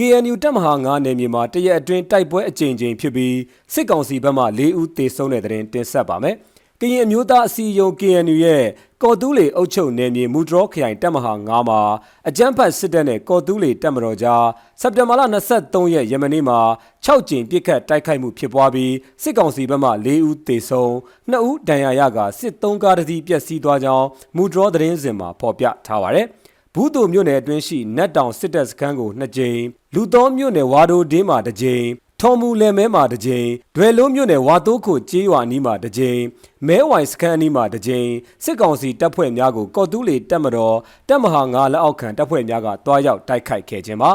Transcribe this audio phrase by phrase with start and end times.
[0.00, 3.36] KNU တပ်မဟာ9နယ်မြေမှာတရက်အတွင်းတိုက်ပွဲအကြိမ်ကြိမ်ဖြစ်ပြီး
[3.72, 6.36] စစ်ကောင်စီဘက်မှ၄ဦးသေဆုံးတဲ့တဲ့တင်တင်ဆက်ပါမယ်။
[6.80, 8.64] ကရင်အမျိုးသားအစည်းအရုံး KNU ရဲ့
[9.02, 11.80] ကော်တူးလေအုပ်ချုပ်နယ်မြေမူဒရောခရိုင်တပ်မဟာ9မှာ
[12.28, 14.44] အကြမ်းဖက်စစ်တပ်နဲ့ကော်တူးလေတပ်မတော်ကြား
[14.80, 15.22] စက်တင်ဘာလ
[15.58, 16.58] 23ရက်ယမနေ့မှာ
[17.04, 20.90] 6ကြိမ်ပစ်ခတ်တိုက်ခိုက်မှုဖြစ်ပွားပြီးစစ်ကောင်စီဘက်မှ၄ဦးသေဆုံး
[21.30, 26.28] 2ဦးဒဏ်ရာရကစစ်သုံးကားတစ်စီးပျက်စီးသွားကြောင်းမူဒရောသတင်းစင်မှာဖော်ပြထားပါတယ်။
[26.80, 29.60] ဘူးတူမြို့နယ်အတွင်းရှိနတ်တောင်စစ်တပ်စခန်းကို2ကြိမ်
[29.94, 31.84] လူသောမြို့နယ်ဝါဒိုဒင်းမှာ2ကြိမ်
[32.20, 36.20] ထော်မူလယ်မဲမှာ2ကြိမ်ဒွယ်လုံးမြို့နယ်ဝါတိုးခိုကျေးရွာနီးမှာ2ကြိမ်
[36.66, 38.08] မဲဝိုင်စခန်းအနီးမှာ2ကြိမ်
[38.44, 40.76] စစ်ကောင်စီတပ်ဖွဲ့များကိုကော်တူးလီတပ်မတော်
[41.08, 44.10] တပ်မဟာ9လက်အောက်ခံတပ်ဖွဲ့များကတွားရောက်တိုက်ခိုက်ခဲ့ခြင်းပါ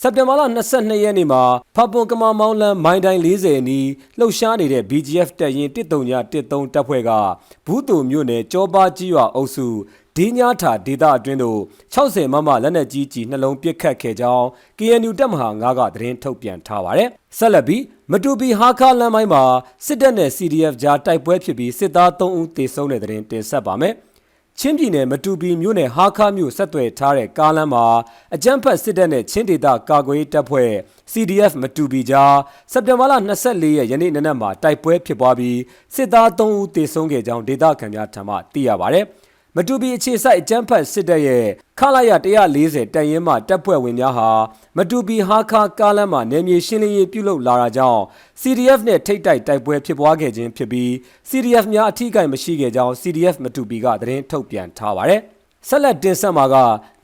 [0.00, 0.42] စက်တင်ဘာလ
[0.72, 1.42] 22ရက်နေ့မှာ
[1.74, 7.10] ဖပွန်ကမာမောင်းလန်းမိုင်းတိုင်း40အနီးလှုပ်ရှားနေတဲ့ BGF တပ်ရင်း139တပ်ဖွဲ့က
[7.66, 9.66] ဘူးတူမြို့နယ်ကြောပါကြီးရွာအုပ်စု
[10.16, 11.60] ဒီညာထာဒေတာအတွင်းသို့
[11.94, 14.46] 60မမလက်နက်ကြီးကြီးနှလုံးပစ်ခတ်ခဲ့ကြောင်း
[14.78, 19.44] KNU တပ်မဟာ9ကသတင်းထုတ်ပြန်ထားပါတယ်။ဆက်လက်ပြီးမတူပီဟာခါလမ်းမိုင်းမှာ
[19.86, 23.94] စစ်တပ်နဲ့ CDF ကြားတိုက်ပွဲဖြစ်ပြီးစစ်သား3ဦးသေဆုံးတဲ့တဲ့တင်တင်ဆက်ပါမယ်။
[24.58, 27.84] ချင်းပြည်နယ်မတူပီမြို့နယ်ဟာခါမြို့ဆက်သွယ်ထားတဲ့ကားလမ်းမှာ
[28.34, 30.70] အကြမ်းဖက်စစ်တပ်နဲ့ချင်းဒေသကာကွယ်ရေးတပ်ဖွဲ့
[31.12, 32.36] CDF မတူပီကြား
[32.72, 33.12] စက်တင်ဘာလ
[33.46, 35.58] 24ရက်ယနေ့နနက်မှာတိုက်ပွဲဖြစ်ပွားပြီး
[35.94, 39.04] စစ်သား3ဦးသေဆုံးခဲ့ကြောင်းဒေသခံများထံမှသိရပါတယ်။
[39.56, 41.44] မတူပီအခြေစိုက်အကြမ်းဖက်စစ်တပ်ရဲ့
[41.78, 42.10] ခလာရ
[42.52, 44.30] 140တပ်ရင်းမှတပ်ဖွဲ့ဝင်များဟာ
[44.76, 48.02] မတူပီဟာခါကားလမ်းမှာနယ်မြေရှင်းလင်းရေးပြုလုပ်လာတာကြောင့်
[48.40, 50.90] CDF နဲ့ထိတ်တိုက်တိုက်ပွဲဖြစ်ပွားခဲ့ခြင်းဖြစ်ပြီး
[51.28, 55.20] CDF များအထီးကိုင်မရှိခဲ့ကြောင်း CDF မတူပီကသတင်းထုတ်ပြန်ထားပါတယ်။
[55.68, 56.56] ဆက်လက်တင်ဆက်မှာက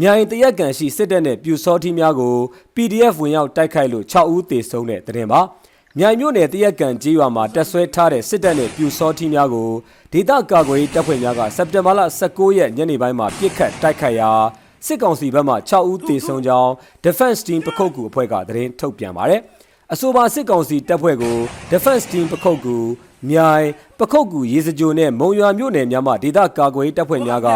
[0.00, 2.36] မြိုင်တရက်ကန်ရှိစစ်တပ်နဲ့ပြူစောထီးများကို
[2.74, 5.40] PDF ဝင်ရောက်တိုက်ခိုက်လို့6ဦးသေဆုံးတဲ့သတင်းပါ။
[5.98, 9.70] မြိုင်မြို့နယ်တရက်ကန်ကြီးရွာမှာတက်ဆွဲထားတဲ့စစ်တပ်နဲ့ပြူစောထီးများကို
[10.12, 14.30] ဒေသကာကွယ်ရေးတပ်ဖွဲ့များကစက်တင်ဘာလ19ရက်ညနေပိုင်းမှာပြစ်ခတ်တိုက်ခိုက်ရာ
[14.86, 16.70] စစ်ကောင်စီဘက်မှ6ဦးသေဆုံးကြောင်း
[17.04, 19.40] Defense Team ပခုတ်ကူအဖွဲ့ကသတင်းထုတ်ပြန်ပါတယ်။
[19.92, 21.36] အဆိုပါစစ်ကောင်စီတပ်ဖွဲ့ကို
[21.72, 22.76] Defense Team ပခုတ်ကူ
[23.30, 23.66] မြိုင်
[23.98, 27.48] ပခုတ်ကူရေစကြိုနဲ့မုံရွာမြို့နယ်များမှဒေသကာကွယ်ရေးတပ်ဖွဲ့များက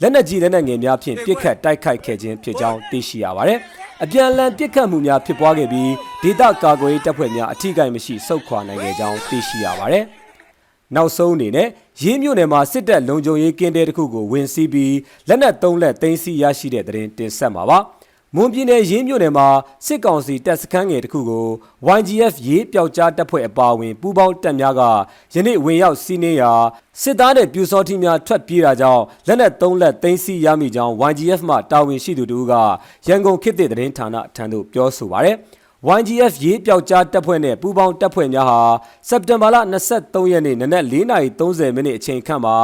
[0.00, 3.58] လက်နက်ကြီးလက်နက်ငယ်များဖြင့်ပစ်ခတ်တိုက်ခိုက်ခဲ့ခြင်းဖြစ်ကြောင်းသိရှိရပါတယ်။
[4.02, 5.90] အပြန်အလှန်ပစ်ခတ်မှုများဖြစ်ပွားခဲ့ပြီး
[6.22, 10.04] ဒေသကာကွယ်ရေးတပ်ဖွဲ့များအထိကိမရှိစုခွာနိုင်ခဲ့ကြောင်းသိရှိရပါတယ်။
[10.96, 11.68] နောက်ဆုံးအနေနဲ့
[12.02, 14.96] ရေးမြို့နယ်မှာစစ်တပ်လုံခြုံရေးကင်းတဲတစ်ခုကိုဝင်စီးပြီး
[15.28, 17.78] လက်နက်သုံးလက်သိမ်းဆည်းရရှိတဲ့တဲ့တင်တင်ဆက်မှာပါ။
[18.36, 19.48] မွန်ပြည်နယ်ရင်းမြို့နယ်မှာ
[19.86, 21.46] စစ်ကောင်စီတပ်စခန်းငယ်တစ်ခုကို
[21.98, 24.82] YGF ရေးပျောက်ကြားတပ်ဖွဲ့အပါအဝင်ပူးပေါင်းတပ်များက
[25.34, 26.52] ယနေ့ဝင်ရောက်စီးနင်းရာ
[27.02, 32.54] စစ်သားတဲ့ပြူစောထီများထွက်ပြေးတာကြောင့်လက်နက်၃လက်သိမ်းဆည်းရမိကြောင်း YGF မှတာဝန်ရှိသူတို့က
[33.06, 35.36] ရန်ကုန်ခေတ်သစ်သတင်းဌာနထံသို့ပြောဆိုပါရယ်
[35.98, 38.60] YGF ရေးပျောက်ကြားတပ်ဖွဲ့နဲ့ပူးပေါင်းတပ်ဖွဲ့များဟာ
[39.08, 39.56] စက်တင်ဘာလ
[39.94, 42.56] 23ရက်နေ့နနက်4:30မိနစ်အချိန်ခန့်မှာ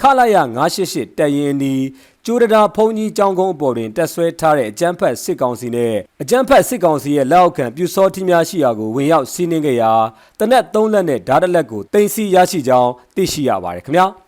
[0.00, 0.36] ခလာရ
[0.76, 1.84] 988တပ်ရင်းနီး
[2.24, 9.92] ကျိုးတရာဖုန်ကြီးကျောင်းကုန်းအပေါ်တွင်တက်ဆွဲထားတဲ့အကြမ်းဖက်စစ်ကောင်စီနဲ့အကြမ်းဖက်စစ်ကောင်စီရဲ့လက်အောက်ခံပြူစောထီးများရှိရာကိုဝင်ရောက်စီးနင်းခဲ့ရာ
[10.38, 14.06] တနက်၃လက်နဲ့ဓာတ်လက်ကိုတင်စီရရှိကြောင်းသိရှိရပါတယ်ခင်ဗျာ။